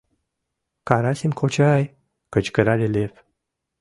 —Карасим 0.87 1.31
кочай!— 1.39 1.83
кычкырале 2.33 2.87
Лев. 2.95 3.13